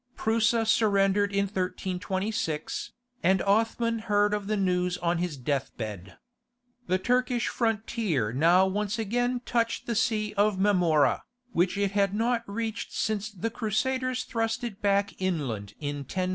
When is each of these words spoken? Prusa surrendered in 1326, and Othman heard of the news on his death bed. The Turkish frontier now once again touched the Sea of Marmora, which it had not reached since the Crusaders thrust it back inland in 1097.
Prusa 0.15 0.65
surrendered 0.65 1.31
in 1.31 1.45
1326, 1.45 2.91
and 3.21 3.39
Othman 3.43 3.99
heard 3.99 4.33
of 4.33 4.47
the 4.47 4.57
news 4.57 4.97
on 4.97 5.19
his 5.19 5.37
death 5.37 5.77
bed. 5.77 6.17
The 6.87 6.97
Turkish 6.97 7.47
frontier 7.49 8.33
now 8.33 8.65
once 8.65 8.97
again 8.97 9.41
touched 9.45 9.85
the 9.85 9.93
Sea 9.93 10.33
of 10.35 10.57
Marmora, 10.57 11.21
which 11.51 11.77
it 11.77 11.91
had 11.91 12.15
not 12.15 12.41
reached 12.49 12.91
since 12.93 13.29
the 13.29 13.51
Crusaders 13.51 14.23
thrust 14.23 14.63
it 14.63 14.81
back 14.81 15.13
inland 15.21 15.75
in 15.79 15.97
1097. 15.97 16.29